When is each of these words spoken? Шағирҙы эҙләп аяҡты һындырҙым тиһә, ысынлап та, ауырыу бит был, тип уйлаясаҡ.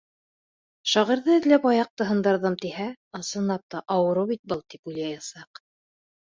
Шағирҙы 0.93 1.35
эҙләп 1.39 1.67
аяҡты 1.71 2.07
һындырҙым 2.11 2.55
тиһә, 2.63 2.87
ысынлап 3.21 3.63
та, 3.75 3.83
ауырыу 3.97 4.31
бит 4.33 4.43
был, 4.55 4.65
тип 4.75 4.93
уйлаясаҡ. 4.95 5.63